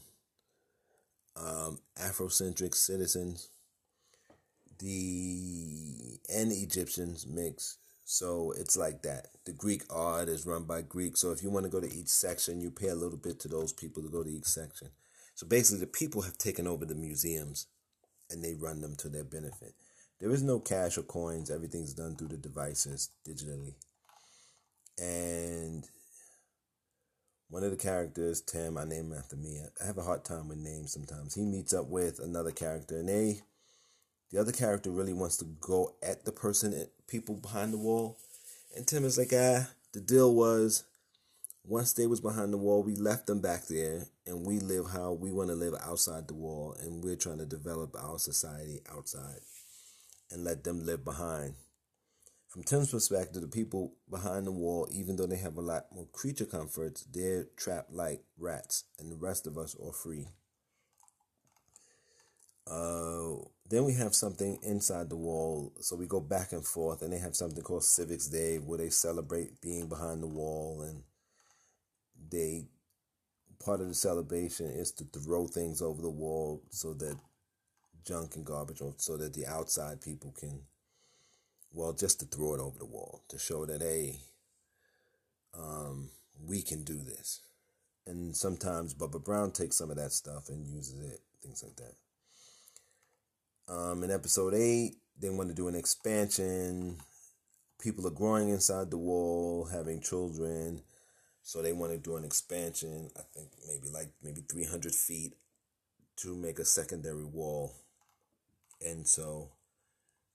um 1.36 1.80
afrocentric 1.98 2.74
citizens 2.74 3.50
the 4.80 6.20
and 6.34 6.52
Egyptians 6.52 7.28
mix. 7.28 7.78
So 8.06 8.54
it's 8.58 8.76
like 8.76 9.04
that. 9.04 9.28
The 9.46 9.52
Greek 9.52 9.84
art 9.90 10.30
is 10.30 10.46
run 10.46 10.64
by 10.64 10.82
Greek. 10.82 11.16
So 11.16 11.32
if 11.32 11.44
you 11.44 11.52
want 11.52 11.66
to 11.66 11.72
go 11.72 11.80
to 11.80 11.94
each 11.94 12.08
section, 12.08 12.60
you 12.60 12.72
pay 12.72 12.88
a 12.88 12.96
little 12.96 13.18
bit 13.18 13.40
to 13.42 13.48
those 13.48 13.72
people 13.72 14.02
to 14.02 14.10
go 14.10 14.24
to 14.24 14.30
each 14.30 14.46
section. 14.46 14.90
So 15.36 15.46
basically, 15.46 15.82
the 15.82 15.88
people 15.88 16.24
have 16.24 16.38
taken 16.38 16.66
over 16.66 16.86
the 16.86 16.96
museums 16.96 17.68
and 18.32 18.44
they 18.44 18.56
run 18.56 18.82
them 18.82 18.96
to 18.98 19.10
their 19.10 19.24
benefit. 19.24 19.76
There 20.20 20.32
is 20.32 20.44
no 20.44 20.60
cash 20.60 20.98
or 20.98 21.04
coins. 21.04 21.50
Everything's 21.50 21.94
done 21.94 22.16
through 22.16 22.28
the 22.30 22.38
devices 22.38 23.10
digitally. 23.28 23.76
And 24.98 25.88
one 27.50 27.64
of 27.64 27.72
the 27.72 27.78
characters, 27.78 28.42
Tim, 28.42 28.78
I 28.78 28.84
name 28.84 29.12
him 29.12 29.18
after 29.18 29.38
me. 29.38 29.62
I 29.82 29.86
have 29.86 29.98
a 29.98 30.04
hard 30.04 30.26
time 30.26 30.50
with 30.50 30.58
names 30.58 30.92
sometimes. 30.92 31.36
He 31.36 31.46
meets 31.46 31.74
up 31.74 31.88
with 31.88 32.20
another 32.20 32.52
character, 32.52 32.98
and 32.98 33.08
they, 33.08 33.40
the 34.30 34.42
other 34.42 34.52
character 34.52 34.92
really 34.92 35.14
wants 35.14 35.38
to 35.38 35.46
go 35.62 35.96
at 36.04 36.26
the 36.26 36.34
person, 36.34 36.88
people 37.08 37.36
behind 37.36 37.72
the 37.72 37.78
wall. 37.78 38.18
And 38.76 38.86
Tim 38.86 39.06
is 39.06 39.18
like, 39.18 39.32
ah, 39.34 39.70
the 39.94 40.02
deal 40.02 40.36
was 40.36 40.84
once 41.64 41.94
they 41.94 42.08
was 42.08 42.20
behind 42.20 42.52
the 42.52 42.58
wall, 42.58 42.84
we 42.84 42.96
left 42.96 43.26
them 43.26 43.40
back 43.40 43.68
there, 43.68 44.08
and 44.28 44.46
we 44.46 44.60
live 44.60 44.92
how 44.92 45.14
we 45.14 45.32
want 45.32 45.50
to 45.50 45.56
live 45.56 45.76
outside 45.82 46.28
the 46.28 46.34
wall, 46.34 46.76
and 46.82 47.04
we're 47.04 47.16
trying 47.16 47.38
to 47.38 47.46
develop 47.46 47.96
our 47.96 48.20
society 48.20 48.82
outside 48.92 49.40
and 50.32 50.44
let 50.44 50.64
them 50.64 50.86
live 50.86 51.04
behind. 51.04 51.56
From 52.48 52.64
Tim's 52.64 52.92
perspective, 52.92 53.42
the 53.42 53.48
people 53.48 53.94
behind 54.10 54.48
the 54.48 54.52
wall, 54.52 54.88
even 54.92 55.16
though 55.16 55.28
they 55.28 55.38
have 55.38 55.58
a 55.58 55.62
lot 55.62 55.86
more 55.94 56.08
creature 56.12 56.46
comforts, 56.46 57.04
they're 57.04 57.46
trapped 57.56 57.92
like 57.92 58.24
rats, 58.40 58.86
and 58.98 59.12
the 59.12 59.16
rest 59.16 59.46
of 59.46 59.58
us 59.58 59.76
are 59.76 59.94
free. 59.94 60.28
Uh, 62.66 63.36
then 63.70 63.84
we 63.84 63.94
have 63.94 64.16
something 64.16 64.58
inside 64.64 65.10
the 65.10 65.16
wall, 65.16 65.74
so 65.80 65.96
we 65.96 66.08
go 66.08 66.20
back 66.20 66.52
and 66.52 66.66
forth, 66.66 67.04
and 67.04 67.14
they 67.14 67.20
have 67.20 67.36
something 67.36 67.64
called 67.64 67.84
Civics 67.84 68.28
Day 68.28 68.58
where 68.58 68.80
they 68.80 68.90
celebrate 68.90 69.62
being 69.62 69.88
behind 69.88 70.24
the 70.24 70.28
wall, 70.28 70.82
and 70.82 71.04
they 72.32 72.66
part 73.64 73.82
of 73.82 73.88
the 73.88 73.94
celebration 73.94 74.68
is 74.68 74.92
to 74.94 75.04
throw 75.04 75.46
things 75.46 75.82
over 75.82 76.02
the 76.02 76.10
wall 76.10 76.64
so 76.70 76.94
that 76.94 77.18
junk 78.06 78.36
and 78.36 78.46
garbage, 78.46 78.82
so 78.98 79.18
that 79.18 79.34
the 79.34 79.46
outside 79.46 80.02
people 80.02 80.34
can, 80.38 80.62
well, 81.72 81.94
just 81.94 82.20
to 82.20 82.26
throw 82.26 82.54
it 82.56 82.60
over 82.60 82.78
the 82.78 82.86
wall 82.86 83.24
to 83.30 83.38
show 83.38 83.66
that, 83.66 83.82
hey, 83.82 84.20
um, 85.58 86.10
we 86.46 86.62
can 86.62 86.84
do 86.84 87.02
this. 87.02 87.42
And 88.06 88.36
sometimes 88.36 88.94
Bubba 88.94 89.24
Brown 89.24 89.52
takes 89.52 89.78
some 89.78 89.92
of 89.92 89.98
that 89.98 90.12
stuff 90.12 90.50
and 90.50 90.68
uses 90.68 91.00
it, 91.00 91.22
things 91.42 91.64
like 91.64 91.76
that. 91.76 91.94
Um, 93.72 94.04
in 94.04 94.10
episode 94.12 94.56
8, 94.56 94.96
they 95.20 95.30
want 95.30 95.50
to 95.50 95.56
do 95.56 95.68
an 95.68 95.76
expansion. 95.76 96.98
People 97.80 98.08
are 98.08 98.12
growing 98.12 98.50
inside 98.50 98.90
the 98.90 98.98
wall, 98.98 99.70
having 99.72 100.02
children. 100.02 100.82
So 101.44 101.62
they 101.62 101.74
want 101.74 101.92
to 101.92 101.98
do 101.98 102.16
an 102.16 102.24
expansion, 102.24 103.10
I 103.18 103.22
think 103.34 103.50
maybe 103.68 103.90
like 103.90 104.10
maybe 104.22 104.42
300 104.42 104.94
feet 104.94 105.34
to 106.18 106.36
make 106.36 106.60
a 106.60 106.66
secondary 106.66 107.24
wall 107.24 107.74
and 108.90 109.08
so 109.08 109.50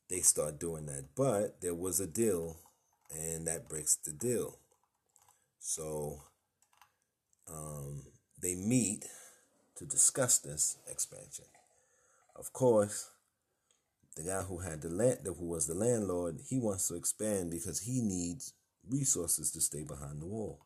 they 0.09 0.21
start 0.21 0.59
doing 0.59 0.87
that. 0.87 1.05
But 1.17 1.61
there 1.61 1.75
was 1.75 2.01
a 2.01 2.07
deal, 2.07 2.57
and 3.11 3.47
that 3.47 3.69
breaks 3.69 3.97
the 3.97 4.13
deal. 4.13 4.59
So 5.59 6.21
um, 7.51 8.03
they 8.41 8.55
meet 8.55 9.05
to 9.77 9.85
discuss 9.85 10.39
this 10.39 10.77
expansion. 10.91 11.47
Of 12.37 12.53
course, 12.53 13.11
the 14.17 14.23
guy 14.23 14.43
who 14.43 14.59
had 14.59 14.83
the 14.83 14.91
land, 14.91 15.19
who 15.25 15.47
was 15.47 15.67
the 15.67 15.75
landlord, 15.75 16.39
he 16.49 16.59
wants 16.59 16.89
to 16.89 16.95
expand 16.95 17.51
because 17.51 17.81
he 17.81 18.01
needs 18.01 18.53
resources 18.89 19.51
to 19.53 19.61
stay 19.61 19.83
behind 19.83 20.21
the 20.21 20.27
wall. 20.27 20.61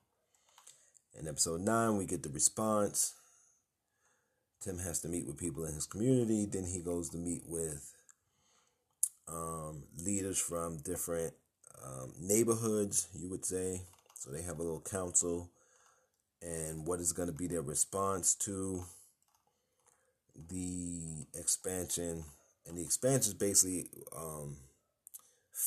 In 1.19 1.27
episode 1.27 1.63
nine, 1.63 1.97
we 1.97 2.07
get 2.07 2.23
the 2.23 2.29
response. 2.29 3.15
Tim 4.61 4.79
has 4.79 5.01
to 5.01 5.09
meet 5.09 5.27
with 5.27 5.39
people 5.39 5.65
in 5.65 5.75
his 5.75 5.87
community. 5.87 6.45
Then 6.47 6.65
he 6.65 6.81
goes 6.81 7.09
to 7.11 7.17
meet 7.17 7.43
with 7.47 7.95
um, 9.29 9.85
leaders 9.97 10.39
from 10.39 10.79
different 10.79 11.35
um, 11.85 12.13
neighborhoods, 12.21 13.09
you 13.15 13.29
would 13.29 13.45
say. 13.45 13.83
So 14.15 14.31
they 14.31 14.43
have 14.43 14.59
a 14.59 14.63
little 14.63 14.81
council 14.81 15.49
and 16.43 16.87
what 16.87 17.01
is 17.01 17.13
going 17.13 17.29
to 17.29 17.35
be 17.35 17.47
their 17.47 17.63
response 17.63 18.35
to 18.35 18.85
the 20.49 21.27
expansion. 21.35 22.25
And 22.67 22.77
the 22.77 22.83
expansion 22.83 23.33
is 23.33 23.35
basically 23.35 23.89
um, 24.17 24.57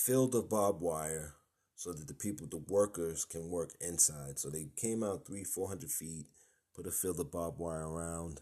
of 0.08 0.50
barbed 0.50 0.82
wire 0.82 1.36
so 1.76 1.92
that 1.92 2.08
the 2.08 2.14
people, 2.14 2.48
the 2.48 2.64
workers, 2.68 3.26
can 3.26 3.50
work 3.50 3.72
inside. 3.82 4.38
So 4.38 4.50
they 4.50 4.68
came 4.76 5.04
out 5.04 5.26
three, 5.26 5.44
four 5.44 5.68
hundred 5.68 5.92
feet, 5.92 6.28
put 6.76 6.88
a 6.88 6.92
field 6.92 7.20
of 7.20 7.32
barbed 7.32 7.58
wire 7.58 7.88
around, 7.88 8.42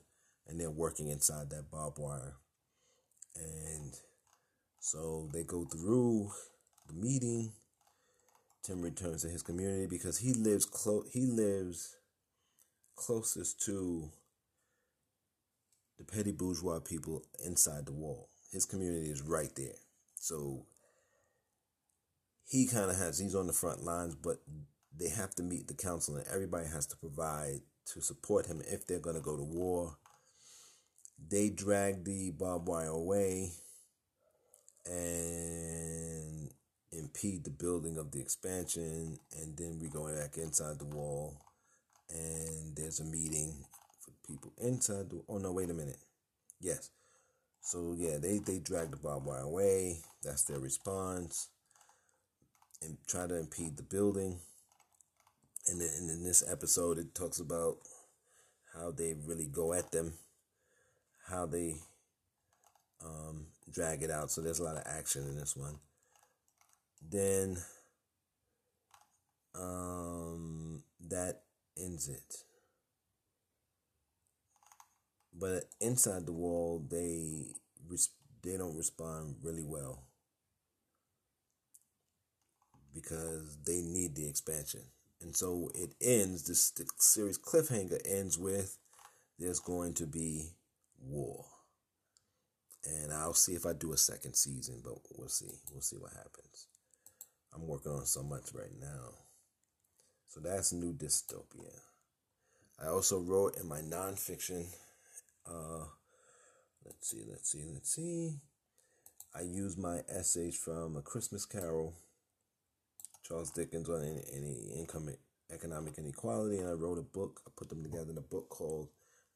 and 0.49 0.59
they're 0.59 0.71
working 0.71 1.09
inside 1.09 1.49
that 1.51 1.69
barbed 1.71 1.99
wire. 1.99 2.35
And 3.35 3.93
so 4.79 5.29
they 5.31 5.43
go 5.43 5.65
through 5.65 6.31
the 6.87 6.93
meeting. 6.93 7.51
Tim 8.63 8.81
returns 8.81 9.21
to 9.21 9.29
his 9.29 9.43
community 9.43 9.85
because 9.87 10.17
he 10.17 10.33
lives 10.33 10.65
close. 10.65 11.07
He 11.13 11.27
lives 11.27 11.95
closest 12.95 13.61
to 13.65 14.11
the 15.97 16.03
petty 16.03 16.31
bourgeois 16.31 16.79
people 16.79 17.21
inside 17.45 17.85
the 17.85 17.93
wall. 17.93 18.29
His 18.51 18.65
community 18.65 19.09
is 19.09 19.21
right 19.21 19.51
there. 19.55 19.75
So 20.15 20.65
he 22.49 22.65
kind 22.67 22.89
of 22.89 22.97
has 22.97 23.19
he's 23.19 23.35
on 23.35 23.47
the 23.47 23.53
front 23.53 23.83
lines, 23.83 24.15
but 24.15 24.37
they 24.97 25.09
have 25.09 25.35
to 25.35 25.43
meet 25.43 25.67
the 25.67 25.75
council, 25.75 26.15
and 26.15 26.25
everybody 26.33 26.67
has 26.67 26.87
to 26.87 26.97
provide 26.97 27.61
to 27.93 28.01
support 28.01 28.47
him 28.47 28.61
if 28.67 28.85
they're 28.85 28.99
going 28.99 29.15
to 29.15 29.21
go 29.21 29.37
to 29.37 29.43
war 29.43 29.97
they 31.27 31.49
drag 31.49 32.05
the 32.05 32.31
barbed 32.31 32.67
wire 32.67 32.87
away 32.87 33.51
and 34.85 36.49
impede 36.91 37.43
the 37.43 37.49
building 37.49 37.97
of 37.97 38.11
the 38.11 38.19
expansion 38.19 39.17
and 39.39 39.57
then 39.57 39.77
we 39.79 39.87
go 39.87 40.07
back 40.15 40.37
inside 40.37 40.79
the 40.79 40.85
wall 40.85 41.37
and 42.09 42.75
there's 42.75 42.99
a 42.99 43.05
meeting 43.05 43.53
for 43.99 44.11
people 44.27 44.51
inside 44.57 45.09
the 45.09 45.21
oh 45.29 45.37
no 45.37 45.51
wait 45.51 45.69
a 45.69 45.73
minute. 45.73 45.99
Yes. 46.59 46.89
So 47.61 47.95
yeah 47.97 48.17
they 48.17 48.39
they 48.39 48.59
drag 48.59 48.91
the 48.91 48.97
barbed 48.97 49.25
wire 49.25 49.41
away. 49.41 49.99
That's 50.23 50.43
their 50.43 50.59
response. 50.59 51.49
And 52.81 52.97
try 53.07 53.27
to 53.27 53.35
impede 53.35 53.77
the 53.77 53.83
building. 53.83 54.39
And 55.67 55.79
then 55.79 55.89
and 55.99 56.09
in 56.09 56.23
this 56.23 56.43
episode 56.49 56.97
it 56.97 57.13
talks 57.13 57.39
about 57.39 57.77
how 58.73 58.91
they 58.91 59.13
really 59.25 59.47
go 59.47 59.73
at 59.73 59.91
them 59.91 60.13
how 61.29 61.45
they 61.45 61.75
um, 63.03 63.47
drag 63.71 64.03
it 64.03 64.11
out. 64.11 64.31
So 64.31 64.41
there's 64.41 64.59
a 64.59 64.63
lot 64.63 64.77
of 64.77 64.83
action 64.85 65.23
in 65.23 65.35
this 65.35 65.55
one. 65.55 65.79
Then 67.07 67.57
um, 69.55 70.83
that 71.09 71.41
ends 71.77 72.09
it. 72.09 72.43
But 75.33 75.65
inside 75.79 76.25
the 76.25 76.33
wall, 76.33 76.85
they 76.89 77.55
res- 77.87 78.09
they 78.43 78.57
don't 78.57 78.75
respond 78.75 79.35
really 79.41 79.63
well 79.63 80.03
because 82.93 83.57
they 83.65 83.81
need 83.81 84.15
the 84.15 84.27
expansion. 84.27 84.81
And 85.21 85.35
so 85.35 85.69
it 85.75 85.93
ends, 86.01 86.43
this 86.47 86.73
series 86.97 87.37
cliffhanger 87.37 87.99
ends 88.05 88.37
with 88.37 88.77
there's 89.37 89.59
going 89.59 89.93
to 89.95 90.05
be 90.05 90.51
war. 91.01 91.45
And 92.85 93.11
I'll 93.11 93.33
see 93.33 93.53
if 93.53 93.65
I 93.65 93.73
do 93.73 93.93
a 93.93 93.97
second 93.97 94.35
season, 94.35 94.81
but 94.83 94.93
we'll 95.17 95.27
see. 95.27 95.51
We'll 95.71 95.81
see 95.81 95.97
what 95.97 96.11
happens. 96.13 96.67
I'm 97.53 97.67
working 97.67 97.91
on 97.91 98.05
so 98.05 98.23
much 98.23 98.53
right 98.53 98.71
now. 98.79 99.15
So 100.27 100.39
that's 100.39 100.71
New 100.71 100.93
Dystopia. 100.93 101.73
I 102.81 102.87
also 102.87 103.19
wrote 103.19 103.57
in 103.57 103.67
my 103.67 103.81
nonfiction, 103.81 104.65
uh, 105.45 105.85
let's 106.85 107.09
see, 107.09 107.23
let's 107.29 107.51
see, 107.51 107.65
let's 107.73 107.93
see. 107.93 108.39
I 109.35 109.41
used 109.41 109.77
my 109.77 110.01
essays 110.07 110.57
from 110.57 110.95
A 110.95 111.01
Christmas 111.01 111.45
Carol, 111.45 111.93
Charles 113.27 113.51
Dickens 113.51 113.89
on 113.89 114.01
any, 114.01 114.23
any 114.33 114.79
income 114.79 115.09
economic 115.53 115.97
inequality, 115.97 116.59
and 116.59 116.69
I 116.69 116.73
wrote 116.73 116.97
a 116.97 117.03
book. 117.03 117.41
I 117.45 117.51
put 117.55 117.69
them 117.69 117.83
together 117.83 118.11
in 118.11 118.17
a 118.17 118.21
book 118.21 118.49
called 118.49 118.89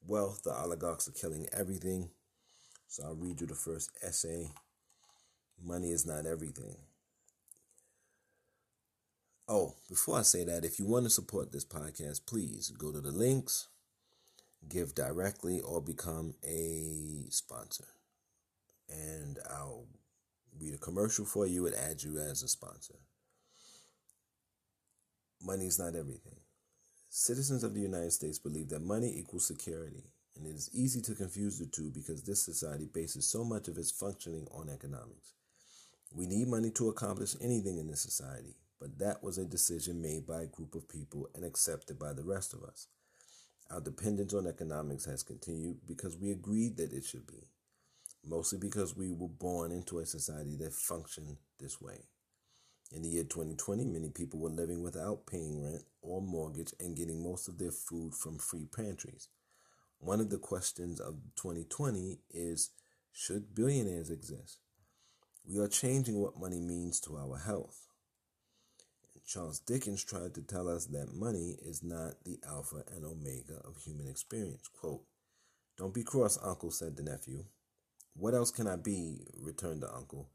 wealth, 0.07 0.43
the 0.43 0.51
oligarchs 0.51 1.07
are 1.07 1.11
killing 1.11 1.47
everything. 1.51 2.09
So 2.87 3.03
I'll 3.03 3.15
read 3.15 3.41
you 3.41 3.47
the 3.47 3.55
first 3.55 3.91
essay. 4.01 4.51
Money 5.63 5.91
is 5.91 6.05
not 6.05 6.25
everything. 6.25 6.75
Oh, 9.47 9.75
before 9.89 10.19
I 10.19 10.21
say 10.21 10.43
that, 10.45 10.63
if 10.63 10.79
you 10.79 10.85
want 10.85 11.05
to 11.05 11.09
support 11.09 11.51
this 11.51 11.65
podcast, 11.65 12.25
please 12.25 12.69
go 12.69 12.91
to 12.91 13.01
the 13.01 13.11
links, 13.11 13.67
give 14.69 14.95
directly, 14.95 15.59
or 15.59 15.81
become 15.81 16.35
a 16.43 17.25
sponsor. 17.29 17.87
And 18.89 19.39
I'll 19.49 19.87
read 20.59 20.73
a 20.73 20.77
commercial 20.77 21.25
for 21.25 21.45
you 21.45 21.65
and 21.65 21.75
add 21.75 22.03
you 22.03 22.19
as 22.19 22.41
a 22.41 22.47
sponsor. 22.47 22.95
Money 25.41 25.65
is 25.65 25.77
not 25.77 25.95
everything. 25.95 26.42
Citizens 27.15 27.63
of 27.63 27.75
the 27.75 27.79
United 27.79 28.11
States 28.11 28.39
believe 28.39 28.69
that 28.69 28.81
money 28.81 29.19
equals 29.19 29.45
security 29.45 30.05
and 30.35 30.47
it 30.47 30.55
is 30.55 30.71
easy 30.73 30.99
to 30.99 31.13
confuse 31.13 31.59
the 31.59 31.67
two 31.67 31.91
because 31.91 32.23
this 32.23 32.41
society 32.41 32.87
bases 32.91 33.29
so 33.29 33.45
much 33.45 33.67
of 33.67 33.77
its 33.77 33.91
functioning 33.91 34.47
on 34.51 34.67
economics. 34.67 35.35
We 36.11 36.25
need 36.25 36.47
money 36.47 36.71
to 36.71 36.89
accomplish 36.89 37.35
anything 37.39 37.77
in 37.77 37.85
this 37.85 38.01
society, 38.01 38.55
but 38.79 38.97
that 38.97 39.21
was 39.21 39.37
a 39.37 39.45
decision 39.45 40.01
made 40.01 40.25
by 40.25 40.41
a 40.41 40.47
group 40.47 40.73
of 40.73 40.89
people 40.89 41.29
and 41.35 41.45
accepted 41.45 41.99
by 41.99 42.13
the 42.13 42.23
rest 42.23 42.51
of 42.55 42.63
us. 42.63 42.87
Our 43.69 43.79
dependence 43.79 44.33
on 44.33 44.47
economics 44.47 45.05
has 45.05 45.21
continued 45.21 45.81
because 45.85 46.17
we 46.17 46.31
agreed 46.31 46.77
that 46.77 46.93
it 46.93 47.03
should 47.03 47.27
be, 47.27 47.43
mostly 48.27 48.57
because 48.57 48.97
we 48.97 49.11
were 49.11 49.27
born 49.27 49.71
into 49.71 49.99
a 49.99 50.05
society 50.07 50.55
that 50.55 50.73
functioned 50.73 51.37
this 51.59 51.79
way. 51.79 52.07
In 52.93 53.01
the 53.01 53.09
year 53.09 53.23
2020, 53.23 53.85
many 53.85 54.09
people 54.09 54.39
were 54.39 54.51
living 54.51 54.83
without 54.83 55.25
paying 55.25 55.63
rent 55.63 55.81
or 56.03 56.21
mortgage 56.21 56.73
and 56.79 56.95
getting 56.95 57.23
most 57.23 57.47
of 57.47 57.57
their 57.57 57.71
food 57.71 58.13
from 58.13 58.37
free 58.37 58.67
pantries. 58.67 59.29
One 59.97 60.19
of 60.19 60.29
the 60.29 60.37
questions 60.37 60.99
of 60.99 61.15
2020 61.35 62.19
is 62.29 62.69
should 63.11 63.55
billionaires 63.55 64.11
exist? 64.11 64.59
We 65.43 65.59
are 65.59 65.67
changing 65.67 66.21
what 66.21 66.39
money 66.39 66.59
means 66.59 66.99
to 67.01 67.17
our 67.17 67.37
health. 67.39 67.87
Charles 69.25 69.59
Dickens 69.59 70.03
tried 70.03 70.35
to 70.35 70.41
tell 70.41 70.67
us 70.67 70.85
that 70.87 71.15
money 71.15 71.57
is 71.65 71.81
not 71.81 72.23
the 72.25 72.37
alpha 72.47 72.83
and 72.93 73.05
omega 73.05 73.55
of 73.65 73.77
human 73.77 74.07
experience. 74.07 74.67
Quote, 74.67 75.01
Don't 75.77 75.93
be 75.93 76.03
cross, 76.03 76.37
uncle, 76.43 76.69
said 76.69 76.95
the 76.95 77.03
nephew. 77.03 77.45
What 78.13 78.35
else 78.35 78.51
can 78.51 78.67
I 78.67 78.75
be? 78.75 79.25
returned 79.35 79.81
the 79.81 79.91
uncle. 79.91 80.29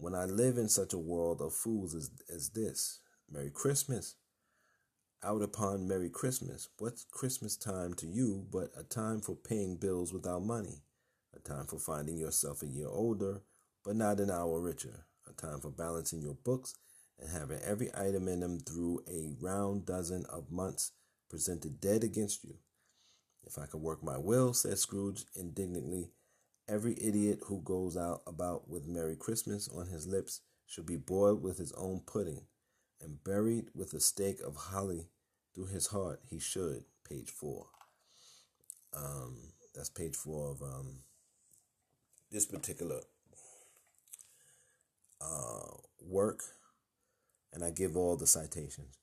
When 0.00 0.14
I 0.14 0.26
live 0.26 0.58
in 0.58 0.68
such 0.68 0.92
a 0.92 0.98
world 0.98 1.40
of 1.40 1.52
fools 1.52 1.92
as, 1.92 2.10
as 2.32 2.50
this. 2.50 3.00
Merry 3.28 3.50
Christmas. 3.50 4.14
Out 5.24 5.42
upon 5.42 5.88
Merry 5.88 6.08
Christmas. 6.08 6.68
What's 6.78 7.04
Christmas 7.10 7.56
time 7.56 7.94
to 7.94 8.06
you 8.06 8.46
but 8.52 8.70
a 8.78 8.84
time 8.84 9.20
for 9.20 9.34
paying 9.34 9.76
bills 9.76 10.12
without 10.12 10.44
money? 10.44 10.82
A 11.34 11.40
time 11.40 11.66
for 11.66 11.80
finding 11.80 12.16
yourself 12.16 12.62
a 12.62 12.66
year 12.68 12.86
older, 12.88 13.42
but 13.84 13.96
not 13.96 14.20
an 14.20 14.30
hour 14.30 14.60
richer. 14.60 15.04
A 15.28 15.32
time 15.32 15.58
for 15.58 15.70
balancing 15.70 16.22
your 16.22 16.36
books 16.44 16.74
and 17.18 17.30
having 17.30 17.58
every 17.58 17.90
item 17.92 18.28
in 18.28 18.38
them 18.38 18.60
through 18.60 19.02
a 19.10 19.34
round 19.40 19.84
dozen 19.84 20.24
of 20.26 20.52
months 20.52 20.92
presented 21.28 21.80
dead 21.80 22.04
against 22.04 22.44
you. 22.44 22.54
If 23.44 23.58
I 23.58 23.66
could 23.66 23.80
work 23.80 24.04
my 24.04 24.16
will, 24.16 24.54
said 24.54 24.78
Scrooge 24.78 25.24
indignantly, 25.34 26.12
every 26.68 26.94
idiot 27.00 27.40
who 27.46 27.60
goes 27.62 27.96
out 27.96 28.22
about 28.26 28.68
with 28.68 28.86
Merry 28.86 29.16
Christmas 29.16 29.68
on 29.68 29.88
his 29.88 30.06
lips 30.06 30.40
should 30.66 30.86
be 30.86 30.96
boiled 30.96 31.42
with 31.42 31.58
his 31.58 31.72
own 31.72 32.02
pudding 32.06 32.42
and 33.00 33.22
buried 33.24 33.66
with 33.74 33.94
a 33.94 34.00
stake 34.00 34.40
of 34.40 34.56
holly 34.56 35.08
through 35.54 35.66
his 35.66 35.88
heart. 35.88 36.20
He 36.28 36.38
should. 36.38 36.84
Page 37.08 37.30
four. 37.30 37.66
Um, 38.94 39.36
that's 39.74 39.88
page 39.88 40.14
four 40.14 40.50
of 40.50 40.62
um, 40.62 41.00
this 42.30 42.44
particular 42.44 43.00
uh, 45.20 45.76
work 46.00 46.42
and 47.52 47.64
I 47.64 47.70
give 47.70 47.96
all 47.96 48.16
the 48.16 48.26
citations. 48.26 48.98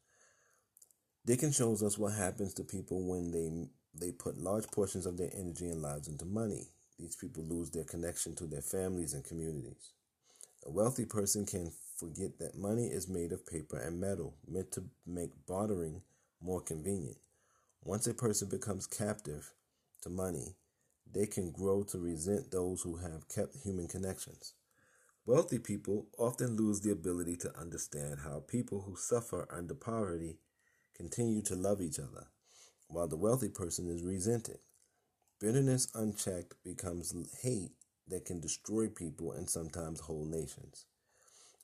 Dickens 1.25 1.55
shows 1.55 1.81
us 1.81 1.98
what 1.98 2.13
happens 2.13 2.53
to 2.55 2.63
people 2.63 3.07
when 3.07 3.31
they 3.31 3.67
they 3.98 4.12
put 4.12 4.38
large 4.38 4.67
portions 4.67 5.05
of 5.05 5.17
their 5.17 5.31
energy 5.34 5.69
and 5.69 5.81
lives 5.81 6.07
into 6.07 6.25
money. 6.25 6.67
These 6.99 7.15
people 7.15 7.43
lose 7.43 7.71
their 7.71 7.83
connection 7.83 8.35
to 8.35 8.45
their 8.45 8.61
families 8.61 9.13
and 9.13 9.23
communities. 9.23 9.91
A 10.65 10.71
wealthy 10.71 11.05
person 11.05 11.45
can 11.45 11.71
forget 11.95 12.39
that 12.39 12.57
money 12.57 12.87
is 12.87 13.07
made 13.07 13.31
of 13.31 13.45
paper 13.45 13.77
and 13.77 13.99
metal, 13.99 14.35
meant 14.47 14.71
to 14.73 14.83
make 15.05 15.31
bartering 15.45 16.01
more 16.41 16.61
convenient. 16.61 17.17
Once 17.83 18.07
a 18.07 18.13
person 18.13 18.49
becomes 18.49 18.87
captive 18.87 19.51
to 20.01 20.09
money, 20.09 20.55
they 21.11 21.27
can 21.27 21.51
grow 21.51 21.83
to 21.83 21.99
resent 21.99 22.51
those 22.51 22.81
who 22.81 22.97
have 22.97 23.27
kept 23.29 23.55
human 23.63 23.87
connections. 23.87 24.53
Wealthy 25.25 25.59
people 25.59 26.07
often 26.17 26.55
lose 26.55 26.81
the 26.81 26.91
ability 26.91 27.35
to 27.37 27.57
understand 27.59 28.19
how 28.23 28.43
people 28.47 28.81
who 28.81 28.95
suffer 28.95 29.47
under 29.51 29.73
poverty 29.73 30.37
continue 30.95 31.41
to 31.43 31.55
love 31.55 31.81
each 31.81 32.00
other, 32.00 32.27
while 32.87 33.07
the 33.07 33.17
wealthy 33.17 33.50
person 33.50 33.87
is 33.89 34.03
resented. 34.03 34.59
Bitterness 35.39 35.89
unchecked 35.93 36.55
becomes 36.63 37.13
hate 37.41 37.71
that 38.07 38.25
can 38.25 38.39
destroy 38.39 38.87
people 38.87 39.33
and 39.33 39.50
sometimes 39.50 40.00
whole 40.00 40.25
nations. 40.25 40.85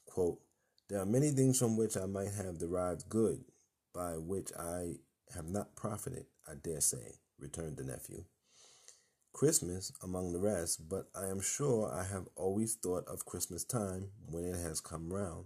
Quote, 0.06 0.42
there 0.90 1.00
are 1.00 1.06
many 1.06 1.32
things 1.32 1.58
from 1.58 1.78
which 1.78 1.96
I 1.96 2.06
might 2.06 2.34
have 2.34 2.60
derived 2.60 3.08
good, 3.08 3.46
by 3.94 4.18
which 4.18 4.52
I 4.60 4.96
have 5.34 5.48
not 5.48 5.76
profited, 5.76 6.26
I 6.46 6.56
dare 6.62 6.82
say, 6.82 7.20
returned 7.40 7.78
the 7.78 7.86
nephew. 7.86 8.26
Christmas 9.32 9.94
among 10.04 10.34
the 10.34 10.40
rest, 10.40 10.90
but 10.90 11.08
I 11.16 11.28
am 11.28 11.40
sure 11.40 11.90
I 11.90 12.04
have 12.04 12.28
always 12.36 12.76
thought 12.76 13.08
of 13.08 13.26
Christmas 13.26 13.64
time 13.64 14.10
when 14.30 14.44
it 14.44 14.58
has 14.58 14.82
come 14.82 15.14
round, 15.14 15.46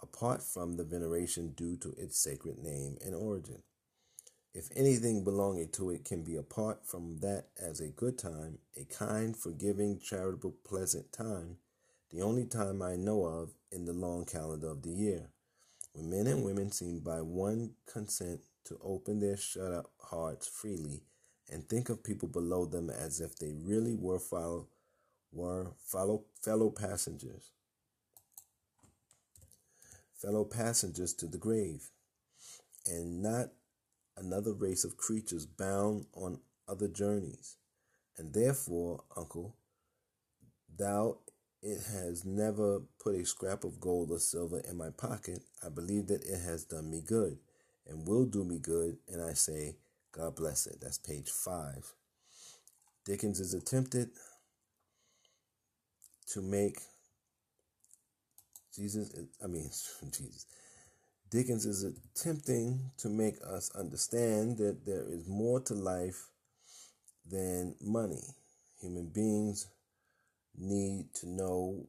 apart 0.00 0.40
from 0.40 0.76
the 0.76 0.84
veneration 0.84 1.52
due 1.56 1.76
to 1.78 1.94
its 1.98 2.16
sacred 2.16 2.58
name 2.58 2.96
and 3.04 3.14
origin. 3.14 3.64
If 4.52 4.68
anything 4.74 5.22
belonging 5.22 5.68
to 5.74 5.90
it 5.90 6.04
can 6.04 6.22
be 6.22 6.36
apart 6.36 6.80
from 6.84 7.18
that 7.18 7.46
as 7.60 7.80
a 7.80 7.88
good 7.88 8.18
time, 8.18 8.58
a 8.76 8.84
kind, 8.84 9.36
forgiving, 9.36 10.00
charitable, 10.00 10.56
pleasant 10.64 11.12
time, 11.12 11.58
the 12.10 12.22
only 12.22 12.44
time 12.46 12.82
I 12.82 12.96
know 12.96 13.24
of 13.24 13.50
in 13.70 13.84
the 13.84 13.92
long 13.92 14.24
calendar 14.24 14.70
of 14.70 14.82
the 14.82 14.90
year, 14.90 15.28
when 15.92 16.10
men 16.10 16.26
and 16.26 16.44
women 16.44 16.72
seem 16.72 16.98
by 16.98 17.20
one 17.20 17.74
consent 17.86 18.40
to 18.64 18.78
open 18.82 19.20
their 19.20 19.36
shut 19.36 19.72
up 19.72 19.90
hearts 20.00 20.48
freely 20.48 21.04
and 21.48 21.68
think 21.68 21.88
of 21.88 22.02
people 22.02 22.28
below 22.28 22.64
them 22.64 22.90
as 22.90 23.20
if 23.20 23.36
they 23.36 23.52
really 23.52 23.94
were 23.94 24.18
fellow 24.18 24.66
were 25.32 25.72
fellow 25.84 26.24
fellow 26.42 26.70
passengers. 26.70 27.50
Fellow 30.12 30.44
passengers 30.44 31.14
to 31.14 31.26
the 31.26 31.38
grave. 31.38 31.90
And 32.86 33.22
not 33.22 33.50
another 34.20 34.52
race 34.52 34.84
of 34.84 34.96
creatures 34.96 35.46
bound 35.46 36.06
on 36.14 36.38
other 36.68 36.88
journeys 36.88 37.56
and 38.18 38.32
therefore 38.34 39.02
uncle 39.16 39.56
thou 40.78 41.18
it 41.62 41.78
has 41.92 42.24
never 42.24 42.80
put 43.02 43.14
a 43.14 43.24
scrap 43.24 43.64
of 43.64 43.80
gold 43.80 44.10
or 44.10 44.18
silver 44.18 44.60
in 44.68 44.76
my 44.76 44.90
pocket 44.90 45.40
i 45.64 45.68
believe 45.68 46.06
that 46.06 46.24
it 46.24 46.40
has 46.40 46.64
done 46.64 46.90
me 46.90 47.02
good 47.04 47.38
and 47.88 48.06
will 48.06 48.24
do 48.26 48.44
me 48.44 48.58
good 48.58 48.96
and 49.08 49.22
i 49.22 49.32
say 49.32 49.74
God 50.12 50.34
bless 50.36 50.66
it. 50.66 50.78
That's 50.80 50.98
page 50.98 51.30
five. 51.30 51.92
Dickens 53.04 53.40
is 53.40 53.54
attempted 53.54 54.10
to 56.28 56.42
make 56.42 56.78
Jesus, 58.74 59.12
I 59.42 59.46
mean, 59.46 59.70
Jesus. 60.10 60.46
Dickens 61.30 61.64
is 61.64 61.84
attempting 61.84 62.90
to 62.98 63.08
make 63.08 63.36
us 63.46 63.70
understand 63.76 64.58
that 64.58 64.84
there 64.84 65.06
is 65.08 65.28
more 65.28 65.60
to 65.60 65.74
life 65.74 66.26
than 67.30 67.76
money. 67.80 68.24
Human 68.80 69.06
beings 69.06 69.68
need 70.58 71.14
to 71.14 71.28
know 71.28 71.86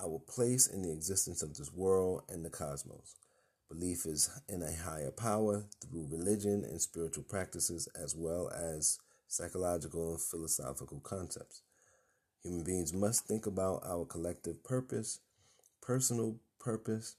our 0.00 0.18
place 0.26 0.68
in 0.68 0.80
the 0.80 0.90
existence 0.90 1.42
of 1.42 1.54
this 1.54 1.70
world 1.70 2.22
and 2.30 2.42
the 2.42 2.50
cosmos. 2.50 3.16
Belief 3.68 4.06
is 4.06 4.30
in 4.48 4.62
a 4.62 4.74
higher 4.74 5.10
power 5.10 5.64
through 5.82 6.08
religion 6.10 6.64
and 6.64 6.80
spiritual 6.80 7.24
practices, 7.24 7.88
as 8.00 8.14
well 8.16 8.50
as 8.50 8.98
psychological 9.28 10.12
and 10.12 10.20
philosophical 10.20 11.00
concepts. 11.00 11.60
Human 12.42 12.64
beings 12.64 12.94
must 12.94 13.26
think 13.26 13.44
about 13.44 13.82
our 13.84 14.06
collective 14.06 14.64
purpose, 14.64 15.20
personal 15.82 16.36
purpose, 16.58 17.16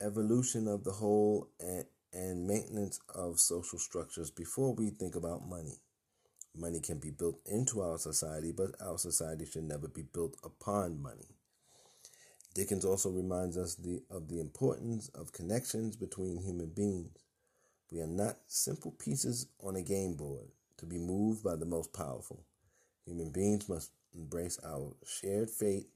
evolution 0.00 0.68
of 0.68 0.84
the 0.84 0.92
whole, 0.92 1.48
and, 1.60 1.84
and 2.12 2.46
maintenance 2.46 3.00
of 3.14 3.38
social 3.38 3.78
structures 3.78 4.30
before 4.30 4.74
we 4.74 4.90
think 4.90 5.14
about 5.14 5.48
money. 5.48 5.78
Money 6.56 6.80
can 6.80 6.98
be 6.98 7.10
built 7.10 7.38
into 7.46 7.80
our 7.80 7.98
society, 7.98 8.52
but 8.52 8.70
our 8.80 8.98
society 8.98 9.46
should 9.46 9.64
never 9.64 9.86
be 9.86 10.02
built 10.02 10.36
upon 10.42 11.00
money. 11.00 11.28
Dickens 12.54 12.84
also 12.84 13.10
reminds 13.10 13.56
us 13.56 13.76
the, 13.76 14.02
of 14.10 14.28
the 14.28 14.40
importance 14.40 15.08
of 15.14 15.32
connections 15.32 15.96
between 15.96 16.42
human 16.42 16.70
beings. 16.70 17.16
We 17.92 18.00
are 18.00 18.08
not 18.08 18.38
simple 18.48 18.90
pieces 18.92 19.46
on 19.64 19.76
a 19.76 19.82
game 19.82 20.14
board 20.14 20.48
to 20.78 20.86
be 20.86 20.98
moved 20.98 21.44
by 21.44 21.56
the 21.56 21.66
most 21.66 21.92
powerful. 21.92 22.44
Human 23.06 23.30
beings 23.30 23.68
must 23.68 23.92
embrace 24.14 24.58
our 24.64 24.92
shared 25.06 25.50
fate 25.50 25.86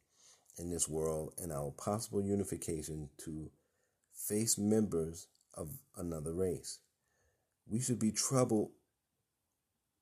in 0.59 0.71
this 0.71 0.88
world 0.88 1.35
and 1.38 1.53
our 1.53 1.73
possible 1.73 2.23
unification 2.23 3.09
to 3.19 3.51
face 4.14 4.57
members 4.57 5.27
of 5.55 5.70
another 5.96 6.33
race. 6.33 6.79
We 7.66 7.81
should 7.81 7.98
be 7.98 8.12
troubled 8.12 8.70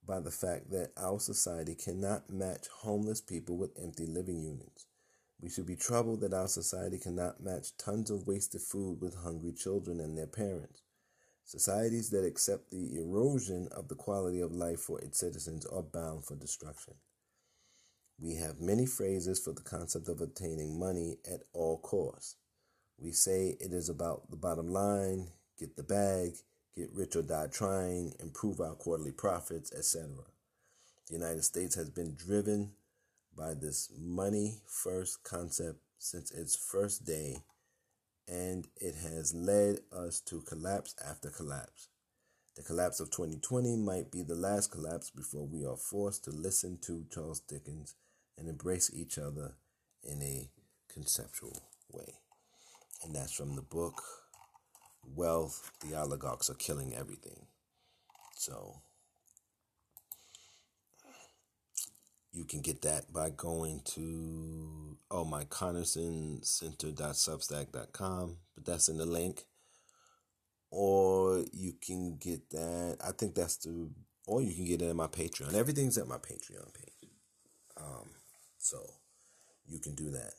by 0.06 0.20
the 0.20 0.30
fact 0.30 0.70
that 0.70 0.92
our 0.96 1.20
society 1.20 1.74
cannot 1.74 2.30
match 2.30 2.66
homeless 2.80 3.20
people 3.20 3.56
with 3.56 3.78
empty 3.80 4.06
living 4.06 4.42
units. 4.42 4.86
We 5.40 5.48
should 5.48 5.66
be 5.66 5.76
troubled 5.76 6.20
that 6.20 6.34
our 6.34 6.48
society 6.48 6.98
cannot 6.98 7.42
match 7.42 7.76
tons 7.76 8.10
of 8.10 8.26
wasted 8.26 8.60
food 8.60 9.00
with 9.00 9.22
hungry 9.22 9.52
children 9.52 10.00
and 10.00 10.16
their 10.16 10.26
parents. 10.26 10.82
Societies 11.44 12.10
that 12.10 12.24
accept 12.24 12.70
the 12.70 12.96
erosion 12.96 13.68
of 13.72 13.88
the 13.88 13.96
quality 13.96 14.40
of 14.40 14.52
life 14.52 14.80
for 14.80 15.00
its 15.00 15.18
citizens 15.18 15.66
are 15.66 15.82
bound 15.82 16.24
for 16.24 16.36
destruction. 16.36 16.94
We 18.20 18.36
have 18.36 18.60
many 18.60 18.86
phrases 18.86 19.40
for 19.40 19.52
the 19.52 19.62
concept 19.62 20.08
of 20.08 20.20
obtaining 20.20 20.78
money 20.78 21.18
at 21.26 21.40
all 21.52 21.78
costs. 21.78 22.36
We 23.02 23.10
say 23.10 23.56
it 23.58 23.72
is 23.72 23.88
about 23.88 24.30
the 24.30 24.36
bottom 24.36 24.68
line, 24.68 25.26
get 25.58 25.74
the 25.74 25.82
bag, 25.82 26.34
get 26.76 26.92
rich 26.92 27.16
or 27.16 27.22
die 27.22 27.48
trying, 27.50 28.14
improve 28.20 28.60
our 28.60 28.74
quarterly 28.74 29.10
profits, 29.10 29.72
etc. 29.72 30.08
The 31.08 31.14
United 31.14 31.42
States 31.42 31.74
has 31.74 31.90
been 31.90 32.14
driven 32.14 32.70
by 33.36 33.54
this 33.54 33.90
money 33.98 34.58
first 34.66 35.24
concept 35.24 35.80
since 35.98 36.30
its 36.30 36.54
first 36.54 37.04
day, 37.04 37.42
and 38.28 38.68
it 38.76 38.94
has 38.94 39.34
led 39.34 39.80
us 39.90 40.20
to 40.20 40.40
collapse 40.42 40.94
after 41.04 41.28
collapse. 41.28 41.88
The 42.54 42.62
collapse 42.62 43.00
of 43.00 43.10
2020 43.10 43.76
might 43.78 44.12
be 44.12 44.22
the 44.22 44.36
last 44.36 44.70
collapse 44.70 45.10
before 45.10 45.46
we 45.46 45.66
are 45.66 45.76
forced 45.76 46.22
to 46.24 46.30
listen 46.30 46.78
to 46.82 47.06
Charles 47.12 47.40
Dickens 47.40 47.96
and 48.38 48.48
embrace 48.48 48.92
each 48.94 49.18
other 49.18 49.54
in 50.04 50.22
a 50.22 50.50
conceptual 50.88 51.64
way. 51.90 52.21
And 53.04 53.14
that's 53.14 53.32
from 53.32 53.56
the 53.56 53.62
book 53.62 54.02
Wealth, 55.04 55.72
the 55.80 55.96
Oligarchs 55.96 56.50
Are 56.50 56.54
Killing 56.54 56.94
Everything. 56.94 57.46
So 58.36 58.82
you 62.32 62.44
can 62.44 62.60
get 62.60 62.82
that 62.82 63.12
by 63.12 63.30
going 63.30 63.82
to 63.84 64.96
oh 65.10 65.24
my 65.24 65.44
Conerson 65.44 66.44
Center.substack.com, 66.44 68.36
but 68.54 68.64
that's 68.64 68.88
in 68.88 68.96
the 68.96 69.06
link. 69.06 69.44
Or 70.70 71.44
you 71.52 71.74
can 71.84 72.16
get 72.16 72.48
that. 72.50 72.96
I 73.04 73.12
think 73.12 73.34
that's 73.34 73.56
the 73.56 73.90
or 74.26 74.40
you 74.40 74.54
can 74.54 74.64
get 74.64 74.80
it 74.80 74.88
in 74.88 74.96
my 74.96 75.08
Patreon. 75.08 75.54
Everything's 75.54 75.98
at 75.98 76.06
my 76.06 76.16
Patreon 76.16 76.72
page. 76.72 77.10
Um, 77.76 78.10
so 78.58 78.78
you 79.66 79.78
can 79.80 79.94
do 79.94 80.10
that. 80.10 80.32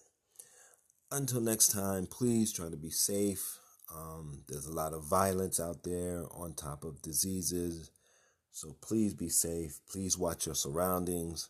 Until 1.13 1.41
next 1.41 1.67
time, 1.67 2.07
please 2.07 2.51
try 2.51 2.69
to 2.69 2.75
be 2.75 2.89
safe. 2.89 3.59
Um, 3.95 4.41
there's 4.47 4.65
a 4.65 4.73
lot 4.73 4.93
of 4.93 5.03
violence 5.03 5.59
out 5.59 5.83
there 5.83 6.23
on 6.31 6.55
top 6.55 6.83
of 6.83 7.03
diseases. 7.03 7.91
So 8.51 8.75
please 8.81 9.13
be 9.13 9.29
safe. 9.29 9.79
Please 9.87 10.17
watch 10.17 10.47
your 10.47 10.55
surroundings. 10.55 11.49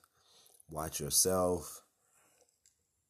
Watch 0.70 1.00
yourself. 1.00 1.82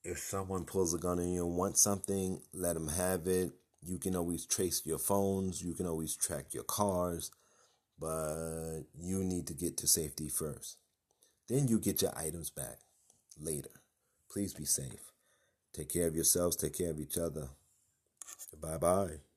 If 0.04 0.20
someone 0.20 0.66
pulls 0.66 0.94
a 0.94 1.00
gun 1.00 1.18
on 1.18 1.28
you 1.28 1.44
and 1.44 1.56
wants 1.56 1.82
something, 1.82 2.40
let 2.54 2.76
them 2.76 2.90
have 2.90 3.26
it. 3.26 3.50
You 3.82 3.98
can 3.98 4.16
always 4.16 4.46
trace 4.46 4.84
your 4.86 5.00
phones. 5.00 5.64
You 5.64 5.74
can 5.74 5.88
always 5.88 6.16
track 6.16 6.54
your 6.54 6.66
cars. 6.66 7.32
But 8.00 8.82
you 8.96 9.24
need 9.24 9.48
to 9.48 9.56
get 9.56 9.76
to 9.78 9.88
safety 9.88 10.30
first. 10.30 10.78
Then 11.50 11.68
you 11.68 11.80
get 11.80 12.04
your 12.04 12.16
items 12.16 12.52
back 12.52 12.78
later. 13.40 13.72
Please 14.30 14.54
be 14.54 14.66
safe. 14.66 15.13
Take 15.74 15.90
care 15.90 16.08
of 16.08 16.16
yourselves. 16.16 16.56
Take 16.56 16.78
care 16.78 16.92
of 16.92 17.00
each 17.00 17.18
other. 17.18 17.50
Bye 18.62 18.78
bye. 18.78 19.33